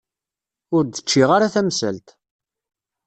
[0.75, 2.07] Ur d-ččiɣ ara tamsalt.